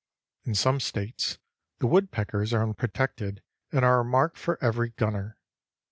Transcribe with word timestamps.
In 0.45 0.55
some 0.55 0.79
States 0.79 1.37
the 1.77 1.85
woodpeckers 1.85 2.53
are 2.55 2.63
unprotected 2.63 3.43
and 3.71 3.85
are 3.85 3.99
a 3.99 4.03
mark 4.03 4.35
for 4.35 4.57
every 4.59 4.89
gunner. 4.89 5.37